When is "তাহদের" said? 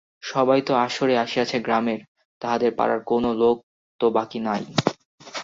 2.41-2.71